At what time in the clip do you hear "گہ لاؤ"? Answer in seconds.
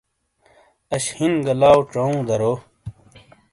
1.45-1.79